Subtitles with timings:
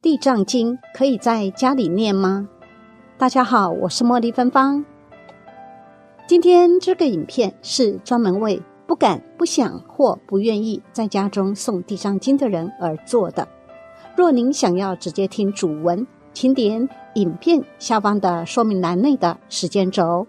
[0.00, 2.48] 地藏经可以在家里念吗？
[3.18, 4.84] 大家好，我是茉莉芬芳。
[6.24, 13.48] 今天这个影片是专门为不敢、不想或不愿意在家中诵地藏经的人而做的。
[14.16, 20.28] 若您想要直接听主文，请点影片下方的说明栏内的时间轴。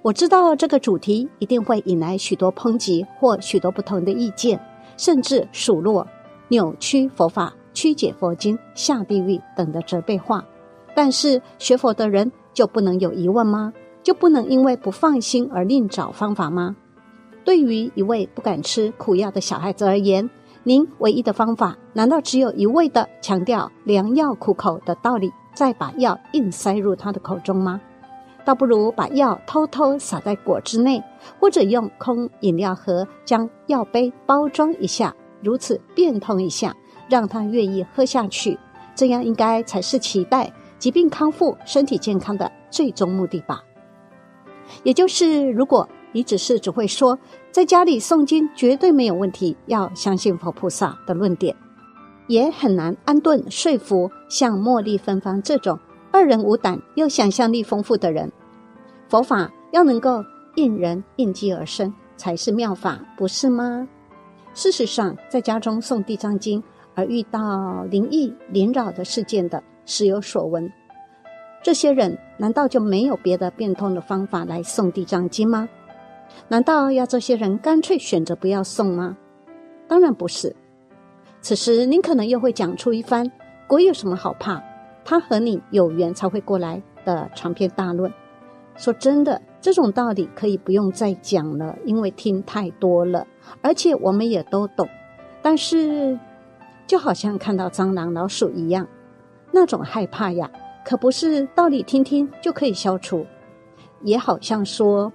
[0.00, 4.58] 我知道这个主题一定会引来许多抨击或许多不同的意见，
[4.96, 6.06] 甚至数落、
[6.48, 10.42] 扭曲佛法、曲解佛经、下地狱等的责备话。
[10.94, 13.70] 但是学佛的人就不能有疑问吗？
[14.02, 16.74] 就不能因为不放心而另找方法吗？
[17.44, 20.30] 对于一位不敢吃苦药的小孩子而言，
[20.62, 27.78] 您唯一的方法难道只有一味的强调良药苦口的道理，再把药硬塞入他的口中吗？
[28.44, 31.02] 倒不如把药偷偷撒在果汁内，
[31.38, 36.74] 或者用空饮料盒将药杯包装一下，如此变通一下，
[37.08, 38.58] 让他愿意喝下去。
[38.94, 43.62] 这样应该才是期待疾病康复、身体健康的最终目的吧。
[44.82, 47.18] 也就是，如果你只是只会说
[47.52, 51.54] 在家里诵经绝对没有问题，要相信佛菩萨的论点，
[52.26, 55.78] 也很难安顿说服像茉莉芬芳这种。
[56.10, 58.32] 二人无胆又想象力丰富的人，
[59.08, 63.86] 佛法要能够应人应机而生才是妙法，不是吗？
[64.54, 66.62] 事实上，在家中诵地藏经
[66.96, 70.68] 而遇到灵异灵扰的事件的，时有所闻。
[71.62, 75.68] 这些人难道就没有别的变通的方法来送地藏经吗？
[76.48, 79.16] 难道要这些人干脆选择不要送吗？
[79.86, 80.56] 当然不是。
[81.40, 83.30] 此时您可能又会讲出一番
[83.68, 84.60] “鬼有什么好怕”。
[85.04, 88.12] 他和你有缘才会过来的长篇大论。
[88.76, 93.24] 说真的，这种道理可以不用再讲了，因为听太多了，
[93.62, 94.88] 而且我们也都懂。
[95.40, 96.18] 但是，
[96.86, 98.86] 就好像看到蟑螂、老鼠一样，
[99.52, 100.50] 那种害怕呀，
[100.84, 103.26] 可不是道理听听就可以消除。
[104.02, 105.12] 也好像说，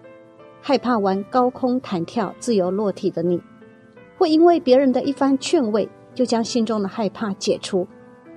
[0.61, 3.41] 害怕玩高空弹跳、自由落体的你，
[4.17, 7.87] 会因为别人的一番劝慰，就将心中的害怕解除。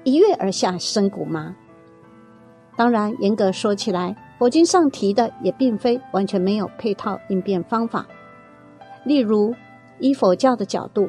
[0.04, 1.56] 一跃而下深谷吗？
[2.76, 8.06] 当然，严格说起来，佛经上提的也并非完全没有配套应变方法。
[9.04, 9.54] 例如，
[9.98, 11.08] 依佛教的角度，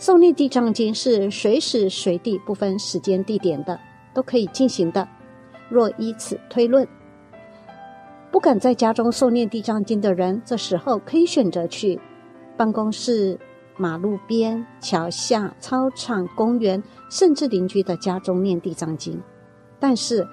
[0.00, 3.78] 诵念地藏经是随时随地不分时间地点的，
[4.14, 5.06] 都可以进行的。
[5.68, 6.88] 若依此推论，
[8.32, 12.00] 不敢在家中诵念地藏经的人，这时候可以选择去
[12.56, 13.38] 办公室。
[13.76, 19.22] 马路边、桥下、操场、公园，甚至邻居的家中念地藏经。
[19.78, 20.26] 但是，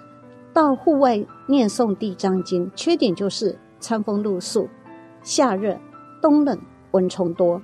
[0.52, 4.68] 到户外念诵地藏经，缺点就是餐风露宿、
[5.24, 5.80] 夏热、
[6.22, 6.60] 冬冷、
[6.92, 7.62] 蚊虫多。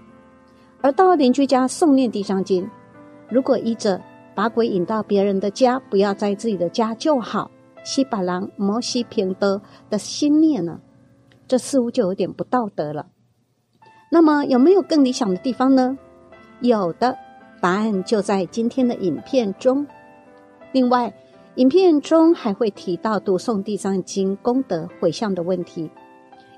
[0.84, 2.70] 而到邻居家诵念地藏经，
[3.30, 4.02] 如果依着
[4.36, 7.50] 把鬼引到别人的家，不要在自己的家就好，
[7.86, 10.82] 西巴郎摩西平德的心念呢，
[11.48, 13.08] 这似乎就有点不道德了。
[14.12, 15.98] 那么有没有更理想的地方呢？
[16.60, 17.18] 有的，
[17.62, 19.88] 答案就在今天的影片中。
[20.74, 21.14] 另外，
[21.56, 25.90] 影片中还会提到读诵地藏经功德回向的问题。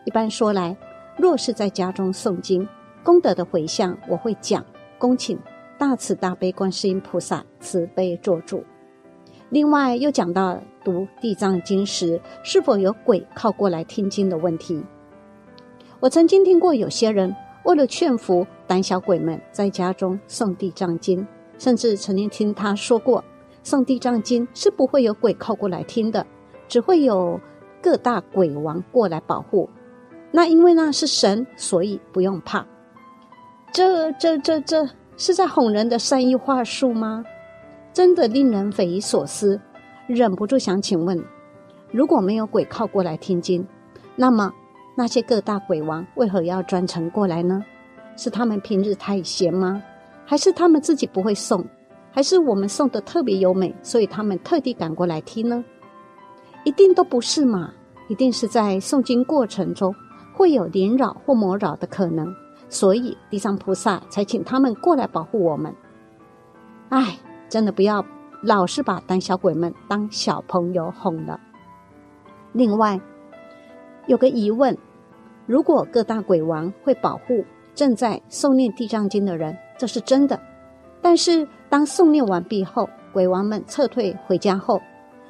[0.03, 0.75] 一般说来，
[1.15, 2.67] 若是在家中诵经，
[3.05, 4.65] 功德的回向，我会讲
[4.97, 5.37] 恭请
[5.77, 8.63] 大慈大悲观世音菩萨慈悲做主。
[9.49, 14.83] 另外，又讲到读地藏经时，是否有鬼靠过来听经的问题。
[15.99, 17.33] 我曾经听过有些人。
[17.65, 21.25] 为了劝服胆小鬼们在家中诵地藏经，
[21.57, 23.23] 甚至曾经听他说过，
[23.63, 26.23] 诵地藏经是不会有鬼靠过来听的，
[26.67, 27.39] 只会有
[27.81, 29.67] 各大鬼王过来保护。
[30.31, 32.63] 那因为那是神，所以不用怕。
[33.75, 34.87] 这、这、这、这
[35.17, 37.25] 是在哄人的善意话术吗？
[37.91, 39.59] 真的令人匪夷所思，
[40.07, 41.21] 忍不住想请问：
[41.91, 43.67] 如果没有鬼靠过来听经，
[44.15, 44.49] 那么？
[44.95, 47.61] 那些各大鬼王为何要专程过来呢？
[48.15, 49.83] 是他们平日太闲吗？
[50.25, 51.61] 还是他们自己不会诵？
[52.11, 55.61] 还是我们诵的特别优美，所以他们特地赶过来听呢？
[56.63, 57.73] 一定都不是嘛！
[58.07, 59.93] 一定是在诵经过程中
[60.33, 62.33] 会有灵扰或魔扰的可能，
[62.75, 65.73] 所以地藏菩萨才请他们过来保护我们。
[66.89, 67.17] 唉，
[67.47, 68.05] 真的不要
[68.43, 71.39] 老是把胆小鬼们当小朋友哄了。
[72.51, 72.99] 另外。
[74.07, 74.77] 有个疑问：
[75.47, 77.43] 如果各大鬼王会保护
[77.73, 80.39] 正在诵念地藏经的人，这是真的。
[81.01, 84.79] 但是当诵念完毕后，鬼王们撤退回家后，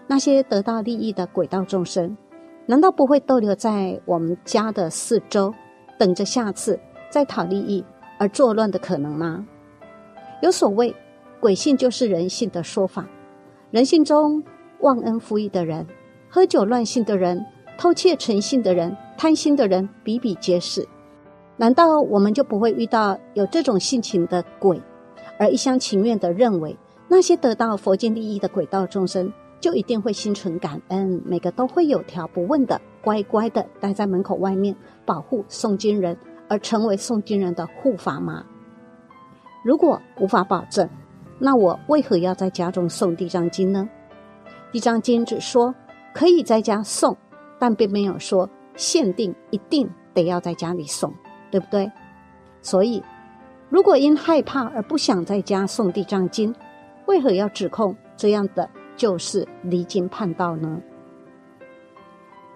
[0.08, 2.18] 那些得到利益的鬼道众生，
[2.66, 5.54] 难道不会逗留在我们家的四周，
[5.98, 6.78] 等着下次
[7.16, 7.82] 在讨利益
[8.20, 9.48] 而作乱的可能吗？
[10.42, 10.94] 有所谓
[11.40, 13.08] “鬼性就是人性”的说法，
[13.72, 14.44] 人性中
[14.82, 15.88] 忘恩负义的人、
[16.30, 17.42] 喝酒乱性的人、
[17.78, 20.86] 偷窃成性的人、贪心的人比比皆是。
[21.56, 24.82] 难道我们就不会遇到有这种性情的鬼，
[25.40, 26.76] 而一厢情愿的认为
[27.08, 29.32] 那些得到佛经利益的鬼道众生
[29.62, 34.76] 就一定会心存感恩，每个都会有条不紊的乖乖的待在门口外面
[35.06, 36.18] 保护诵经人，
[36.48, 38.46] 而成为诵经人的护法吗？
[39.64, 40.90] 如果无法保证。
[41.38, 43.90] 那我为何要在家中诵地藏经呢？
[44.72, 45.76] 地藏经只说
[46.14, 47.14] 可以在家诵，
[47.60, 51.12] 但并没有说限定一定得要在家里诵，
[51.52, 51.92] 对不对？
[52.62, 53.04] 所以，
[53.70, 56.56] 如果因害怕而不想在家诵地藏经，
[57.06, 60.80] 为何要指控这样的就是离经叛道呢？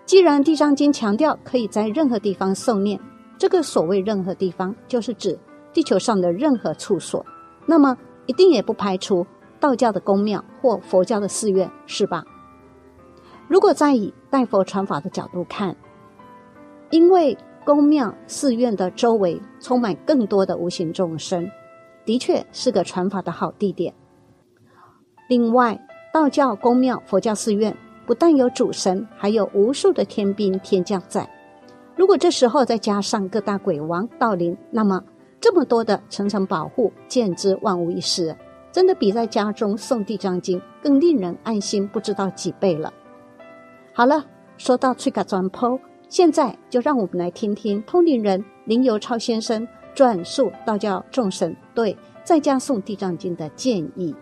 [0.06, 3.00] 既然地藏经强调可以在任何地方诵念，
[3.40, 5.36] 这个所谓任何地方，就是指
[5.74, 7.26] 地球上的任何处所，
[7.66, 7.98] 那么。
[8.26, 9.26] 一定也不排除
[9.60, 12.24] 道教的宫庙或佛教的寺院，是吧？
[13.48, 15.76] 如果再以代佛传法的角度看，
[16.92, 21.50] 因为宫庙寺院的周围充满更多的无形众生，
[22.06, 23.92] 的确是个传法的好地点。
[25.28, 25.84] 另外，
[26.14, 27.76] 道教宫庙、佛教寺院
[28.06, 31.28] 不但有主神，还有无数的天兵天将在。
[32.00, 35.04] 如果这时候再加上各大鬼王道灵，那么。
[35.42, 38.34] 这么多的层层保护，简直万无一失，
[38.72, 42.94] 真的比在家中诵地藏经更令人安心不知道几倍了。
[43.94, 44.24] 好了，
[44.58, 54.16] 说到吹卡转剖，现在就让我们来听听通灵人林游超先生转述道教众神对在家诵地藏经的建议：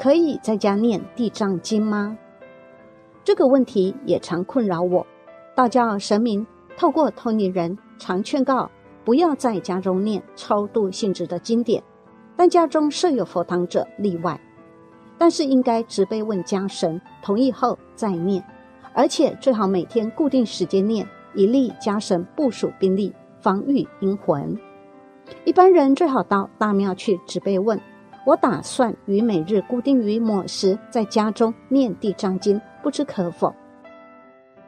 [0.00, 2.16] 可以在家念地藏经吗？
[3.24, 5.06] 这个问题也常困扰我。
[5.54, 6.46] 道教神明
[6.76, 8.70] 透过通灵人常劝告。
[9.04, 11.82] 不要在家中念超度性质的经典，
[12.36, 14.40] 但家中设有佛堂者例外。
[15.18, 18.44] 但是应该直被问家神同意后再念，
[18.94, 21.04] 而且最好每天固定时间念，
[21.34, 24.56] 以利家神部署兵力，防御阴魂。
[25.44, 27.80] 一般人最好到大庙去直被问。
[28.24, 33.52] 我打算于每日固定于某时在家中念地藏经，不知可否？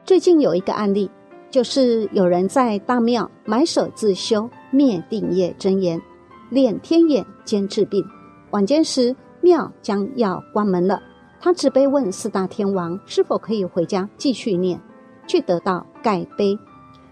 [0.04, 1.08] 最近有一个案例。
[1.54, 6.02] 就是有人在大庙埋首自修，灭定业真言，
[6.50, 8.04] 练天眼兼治病。
[8.50, 11.00] 晚间时，庙将要关门了，
[11.38, 14.80] 他只被问四大天王是否可以回家继续念，
[15.28, 16.58] 却得到盖碑。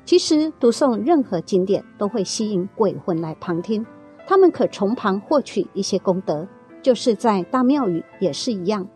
[0.05, 3.87] 其实读诵任何经典都会吸引鬼魂来旁听，
[4.27, 6.45] 他们可从旁获取一些功德。
[6.83, 8.89] 就是在大庙宇也是一样，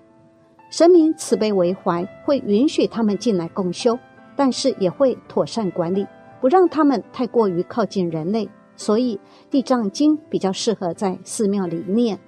[0.72, 3.96] 神明慈悲为怀，会允许他们进来共修。
[4.36, 6.06] 但是也会妥善管理，
[6.40, 8.48] 不让他们太过于靠近人类。
[8.76, 9.16] 所以
[9.50, 12.18] 《地藏经》比较适合在寺庙里念，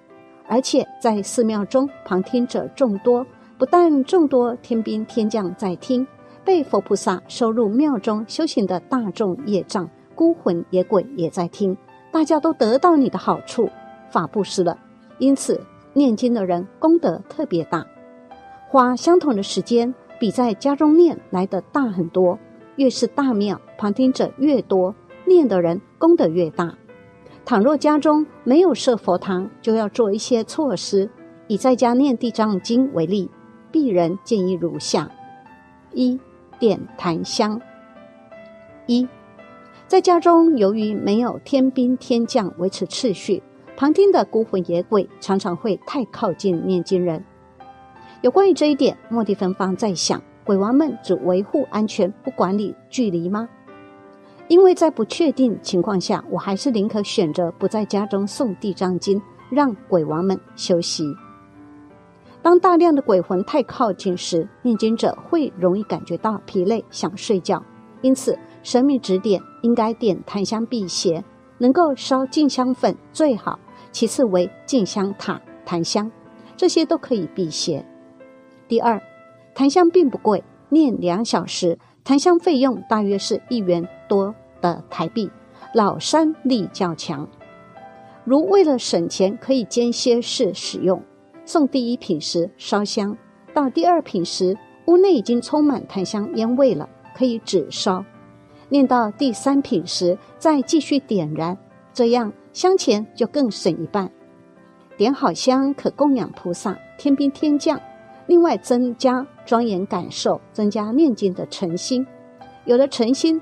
[0.47, 3.27] 而且在寺庙中旁听者众多，
[3.59, 6.07] 不但众多天兵天将在听，
[6.47, 11.77] 被佛菩萨收入庙中修行的大众业障、孤魂野鬼也在听，
[12.11, 13.69] 大家都得到你的好处，
[14.11, 14.79] 法布施了。
[15.19, 15.61] 因此
[15.93, 17.87] 念经的人功德特别大，
[18.71, 19.95] 花相同的时间。
[20.19, 22.39] 比在家中念来的大很多，
[22.77, 24.95] 越是大庙旁听者越多，
[25.25, 26.75] 念的人功德越大。
[27.45, 31.09] 倘若家中没有设佛堂，就要做一些措施。
[31.47, 33.31] 以在家念地藏经为例，
[33.73, 35.11] 鄙人建议如下：
[35.95, 36.21] 一
[36.59, 37.61] 点檀香。
[38.87, 39.09] 一
[39.87, 43.43] 在家中，由于没有天兵天将维持秩序，
[43.79, 47.25] 旁听的孤魂野鬼常常会太靠近念经人。
[48.23, 53.49] 有关于这一点，莫蒂芬芳在想：鬼王们只维护安全，不管理距离吗？
[54.49, 61.05] 因为在不确定情况下，我还是宁可选择不在家中诵地藏经，让鬼王们休息。
[62.43, 67.63] 当大量的鬼魂太靠近时，念经者会容易感觉到疲累，想睡觉。
[68.01, 71.23] 因此，神明指点应该点檀香辟邪，
[71.59, 73.59] 能够烧净香粉最好，
[73.93, 76.11] 其次为净香塔、檀香，
[76.57, 77.85] 这些都可以辟邪。
[78.69, 79.03] 第二，
[79.55, 85.31] 檀香并不贵，念两小时，檀香费用大约是一元多的台币。
[85.75, 87.29] 老山力较强，
[88.25, 91.03] 如为了省钱，可以间歇式使用。
[91.45, 93.17] 送第一品时烧香，
[93.53, 94.57] 到第二品时，
[94.87, 98.05] 屋内已经充满檀香烟味了，可以只烧。
[98.69, 101.57] 念到第三品时，再继续点燃，
[101.93, 104.11] 这样香钱就更省一半。
[104.97, 107.79] 点好香可供养菩萨、天兵天将。
[108.29, 112.07] 另外，增加庄严感受，增加念经的诚心。
[112.67, 113.41] 有了诚心，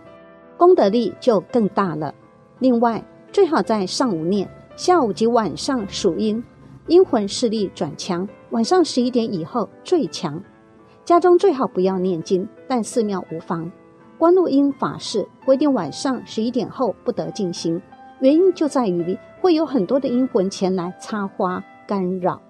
[0.56, 2.14] 功德力就更大了。
[2.60, 6.40] 另外，最好在上午念，下午及晚上属阴，
[6.86, 10.40] 阴魂势力转强，晚上十一点以后最强。
[11.04, 13.68] 家中最好不要念经，但寺庙无妨。
[14.18, 17.82] 观录音法事规定晚上十一点后不得进行，
[18.20, 22.40] 原因就在于会有很多的阴魂前来插花干扰。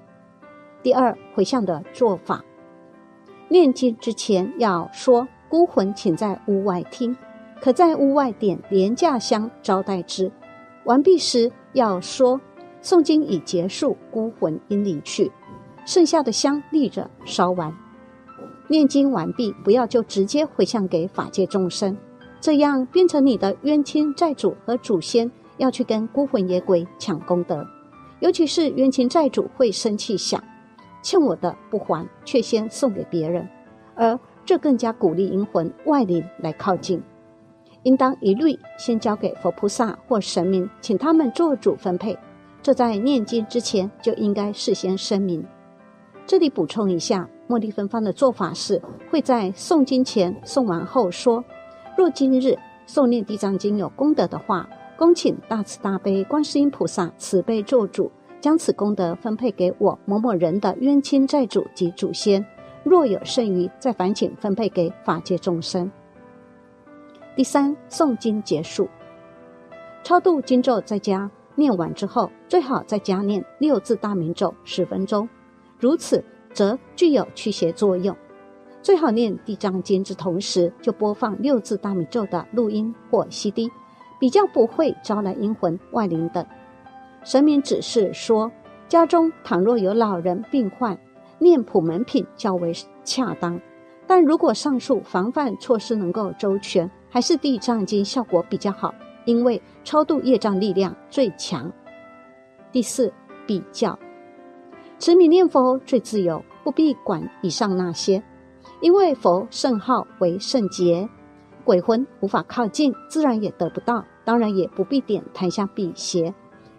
[0.87, 2.45] 第二，回向的做法，
[3.49, 7.16] 念经之前要说孤魂请在屋外听，
[7.61, 10.31] 可在屋外点廉价香招待之。
[10.85, 12.40] 完毕时要说
[12.81, 15.33] 诵经已结束，孤魂应离去，
[15.85, 17.75] 剩下的香立着烧完。
[18.69, 21.99] 念经完毕，不要就直接回向给法界众生，
[22.40, 27.66] 这样变成你的冤亲债主和祖先要去跟孤魂野鬼抢功德，
[28.21, 30.40] 尤其是冤亲债主会生气，想
[31.07, 33.49] 欠我的不还，却先送给别人，
[33.95, 37.01] 而这更加鼓励阴魂外灵来靠近，
[37.85, 42.19] 应当一律先交给佛菩萨或神明，请他们做主分配，
[42.61, 45.47] 这在念经之前就应该事先声明。
[46.27, 47.29] 这里补充一下。
[47.49, 51.45] 茉莉芬芳的做法是，会在诵经前、诵完后说
[51.97, 52.59] ：“若今日
[52.89, 58.11] 诵念地藏经有功德的话，恭请大慈大悲观世音菩萨慈悲做主，
[58.47, 62.47] 将此功德分配给我某某人的冤亲债主及祖先。
[62.85, 65.91] 若有剩余，再烦请分配给法界众生。”
[67.35, 68.88] 第三，诵经结束，
[70.05, 75.29] 超度经咒在家念完之后，最好在家念六字大明咒十分钟，
[75.81, 76.23] 如此。
[76.55, 78.17] 则具有驱邪作用。
[78.81, 83.69] 最好念地藏经之同时，就播放六字大明咒的录音或 CD，
[84.21, 86.47] 比较不会招来阴魂外灵等。
[87.26, 88.49] 神明指示说，
[88.87, 90.97] 家中倘若有老人病患，
[91.40, 93.61] 念普门品较为恰当。
[94.06, 101.68] 但如果上述防范措施能够周全，还是地藏经效果比较好，因为超度业障力量最强。
[102.71, 103.12] 第四，
[103.45, 103.99] 比较。
[105.00, 108.23] 持名念佛最自由，不必管以上那些，
[108.80, 111.09] 因为佛圣号为圣洁，
[111.64, 114.04] 鬼魂无法靠近，自然也得不到。
[114.25, 116.33] 当然也不必点檀香辟邪，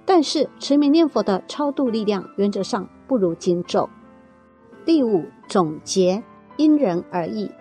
[0.08, 3.90] 但是持名念佛的超度力量原则上不如经咒。
[4.86, 6.24] 第五总结，
[6.56, 7.52] 因人而异。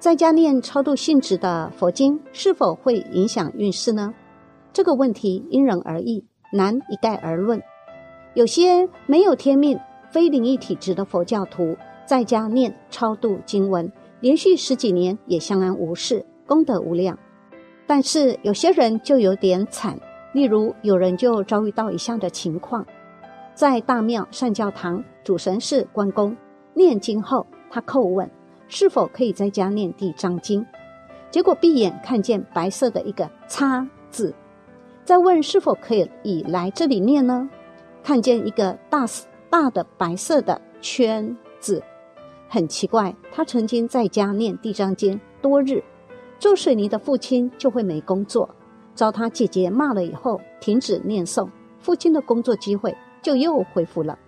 [0.00, 4.12] 在家念超度性质的佛经，是否会影响运势呢？
[4.72, 7.62] 这个问题因人而异，难一概而论。
[8.34, 9.78] 有些没有天命、
[10.10, 17.16] 非灵异体质的佛教徒，在家念超度经文，连续十几年也相安无事，功德无量。
[17.86, 19.96] 但是有些人就有点惨，
[20.32, 22.86] 例如有人就遭遇到以下的情况：
[23.54, 26.36] 在大庙上教堂，主神是关公，
[26.74, 28.30] 念经后，他叩问
[28.68, 30.64] 是否可以在家念地藏经，
[31.30, 34.34] 结果闭眼看见白色的一个“叉”字，
[35.04, 37.48] 再问是否可以来这里念呢？
[38.02, 39.04] 看见一个大
[39.50, 41.82] 大的白色的圈子，
[42.48, 43.14] 很奇怪。
[43.32, 45.82] 他曾经在家念地藏经多日，
[46.38, 48.48] 做水泥的父亲就会没工作，
[49.00, 54.18] 遭他姐姐骂了以后，停止念诵，父亲的工作机会就又恢复了。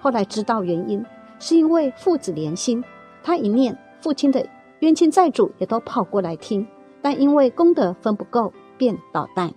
[0.00, 1.04] 后来知道原因，
[1.40, 2.84] 是因为父子连心，
[3.24, 4.46] 他一念，父亲的
[4.78, 6.64] 冤亲债主也都跑过来听，
[7.02, 9.52] 但因为功德分不够，便捣蛋。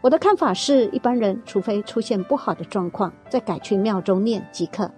[0.00, 4.88] 我的看法是，一般人除非出现不好的状况，再改去庙中念即可。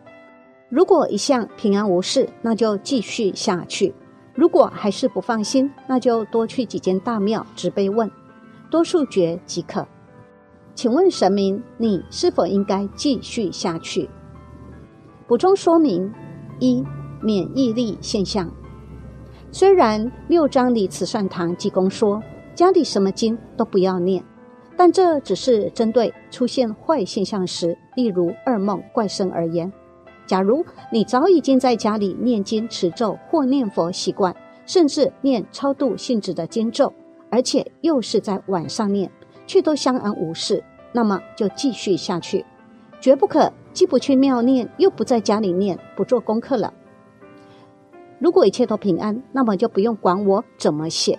[0.69, 3.95] 如果一向平安无事，那就继续下去；
[4.35, 8.11] 如果还是不放心，那就多去几间大庙直杯问，
[8.71, 9.87] 多数决即可。
[10.75, 14.09] 请问神明，你是否应该继续下去？
[15.27, 16.13] 补充说明：
[16.61, 16.85] 一、
[17.23, 18.51] 免疫力现象。
[19.51, 22.23] 虽然六章里慈善堂济公说，
[22.55, 24.25] 家里什么经都不要念。
[24.77, 29.73] 但这只是针对出现坏现象时，例如噩梦、怪声而言。
[30.25, 36.93] 假如你早已经在家里念经持咒或念佛习惯，甚至念超度性质的经咒，
[37.31, 39.11] 而且又是在晚上念，
[39.47, 42.45] 却都相安无事，那么就继续下去，
[43.01, 46.73] 绝不可既不去庙念，又不在家里念，不做功课了。
[48.19, 51.19] 如果一切都平安，那么就不用管我怎么写，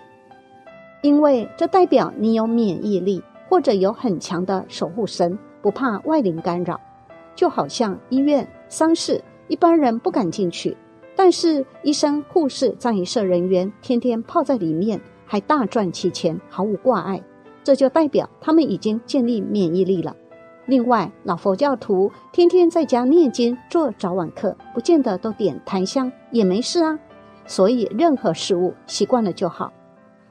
[1.01, 3.23] 因为这代表你有免疫力。
[3.49, 6.79] 或者有很强的守护神，不怕外灵干扰，
[7.33, 10.77] 就好像医院丧事，一般人不敢进去，
[11.15, 17.24] 但是医生、护士、葬仪社人员天天泡在里面，还大赚其钱，毫无挂碍，
[17.63, 20.13] 这就代表他们已经建立免疫力了。
[20.65, 27.00] 另外，老佛教徒天天在家念经做早晚课，不见得都点檀香，也没事啊。
[27.45, 29.71] 所以，任何事物习惯了就好。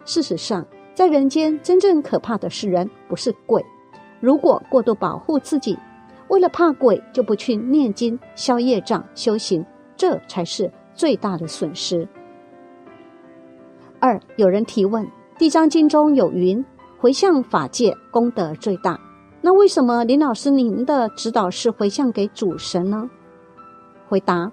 [0.04, 0.66] 事实上。
[0.94, 3.64] 在人间，真正可怕的是人，不是鬼。
[4.18, 5.78] 如果过度保护自己，
[6.26, 9.64] 为了怕鬼，就不去念经、消业障、修行，
[9.96, 12.08] 这才是最大的损失。
[14.00, 15.04] 二，有人提问，
[15.38, 16.64] 《地藏经》中有云
[16.98, 19.00] ：“回向法界功德最大。”
[19.42, 23.10] 那为什么林老师您的指导是回向给主神呢？
[24.08, 24.52] 回答：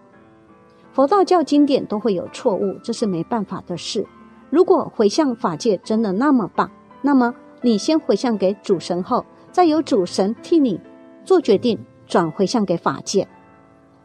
[0.91, 4.07] 佛道教经典都会有错误，这是没办法的事。
[4.49, 6.71] 如果回向法界真的那么棒，
[7.03, 10.81] 那么你先回向给主神后，再由主神替你
[11.23, 13.27] 做决定，转回向给法界，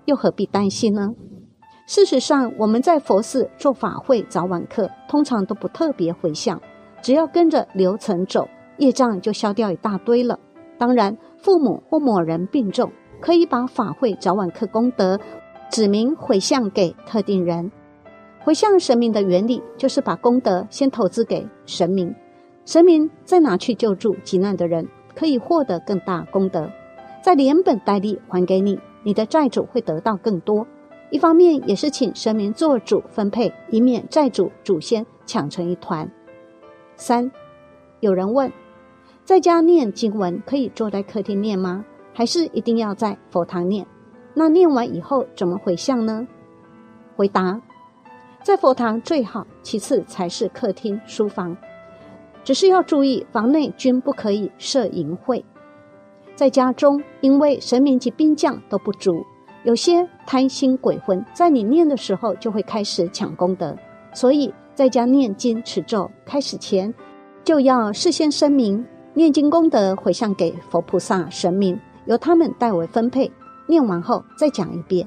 [0.05, 1.15] 又何必担心呢？
[1.91, 6.63] 事实上，我们在佛寺做法会早晚课，通常都不特别回向，
[7.03, 8.47] 只要跟着流程走，
[8.79, 10.39] 业障就消掉一大堆了。
[10.79, 15.19] 当然，父母或某人病重，可以把法会早晚课功德
[15.69, 17.73] 指明回向给特定人。
[18.39, 22.15] 回向神明的原理，就是把功德先投资给神明，
[22.65, 26.71] 神明再拿去救助急难的人，可以获得更大功德，
[27.21, 30.65] 再连本带利还给你，你的债主会得到更多。
[31.11, 36.11] 一方面也是请神明做主分配，以免债主祖先抢成一团。
[36.97, 37.31] 三，
[37.99, 38.53] 有人问，
[39.25, 41.85] 在家念经文可以坐在客厅念吗？
[42.13, 43.87] 还是一定要在佛堂念？
[44.35, 46.27] 那念完以后怎么回向呢？
[47.17, 47.61] 回答，
[48.43, 51.57] 在佛堂最好，其次才是客厅、书房。
[52.45, 55.43] 只是要注意，房内均不可以设淫秽。
[56.37, 59.25] 在家中，因为神明及兵将都不足。
[59.63, 63.77] 有些贪心鬼魂在你念的时候就会开始抢功德，
[64.15, 66.95] 所以在家念经持咒开始前，
[67.45, 73.31] 就要事先声明念经功德回向给佛菩萨神明，由他们代为分配。
[73.67, 75.07] 念完后再讲一遍，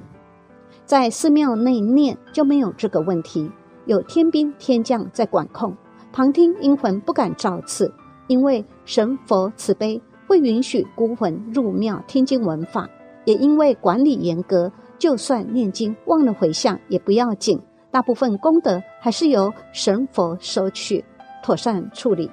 [0.85, 3.51] 在寺庙内念就没有这个问题，
[3.85, 5.75] 有天兵天将在管控，
[6.13, 7.93] 旁听阴魂不敢造次，
[8.27, 12.87] 因为神佛慈悲会允许孤魂入庙听经闻法。
[13.25, 17.59] 也因为管理严格，就算念经忘了回向也不要紧，
[17.91, 21.03] 大部分功德还是由神佛收取，
[21.43, 22.29] 妥善处理。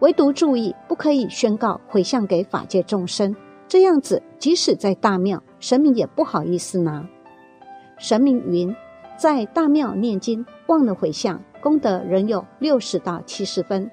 [0.00, 3.34] 唯独注意，不可以宣告回向给法界众生，
[3.66, 7.02] 这样子即使在大庙，神明也不好意思拿。
[7.98, 8.74] 神明云，
[9.16, 13.90] 在大庙念经忘了回向，功德仍有六十到七十分。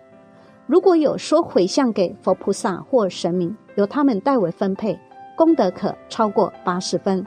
[0.68, 5.00] 如果有说回向给佛菩萨或神明，由他们代为分配。
[5.36, 7.26] 功德可超过八十分，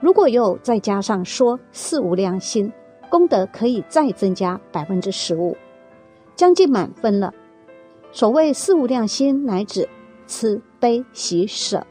[0.00, 2.72] 如果又再加上说四无量心，
[3.10, 5.56] 功德可以再增加百分之十五，
[6.36, 7.32] 将近满分了。
[8.12, 9.88] 所谓四无量心，乃指
[10.26, 11.84] 慈悲喜舍。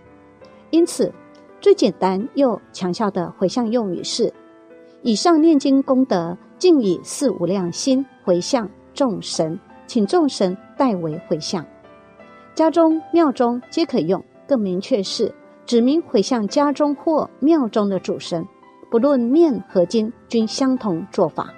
[0.69, 1.13] 因此，
[1.59, 4.33] 最简单又强效的回向用语是：
[5.01, 11.65] 以上念经功德，尽以四无量心回向众神，请众神代为回向，
[12.55, 14.23] 家中庙中皆可用。
[14.47, 15.33] 更明确是
[15.65, 18.45] 指明回向家中或庙中的主神，
[18.89, 21.53] 不论面和经，均相同做法。